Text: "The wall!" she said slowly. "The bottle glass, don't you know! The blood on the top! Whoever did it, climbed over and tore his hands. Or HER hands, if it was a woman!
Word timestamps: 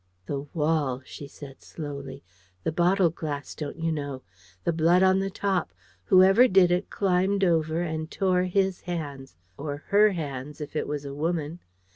"The 0.25 0.47
wall!" 0.55 1.03
she 1.05 1.27
said 1.27 1.61
slowly. 1.61 2.23
"The 2.63 2.71
bottle 2.71 3.11
glass, 3.11 3.53
don't 3.53 3.77
you 3.77 3.91
know! 3.91 4.23
The 4.63 4.73
blood 4.73 5.03
on 5.03 5.19
the 5.19 5.29
top! 5.29 5.73
Whoever 6.05 6.47
did 6.47 6.71
it, 6.71 6.89
climbed 6.89 7.43
over 7.43 7.81
and 7.83 8.09
tore 8.09 8.45
his 8.45 8.81
hands. 8.81 9.35
Or 9.59 9.83
HER 9.89 10.13
hands, 10.13 10.59
if 10.59 10.75
it 10.75 10.87
was 10.87 11.05
a 11.05 11.13
woman! 11.13 11.59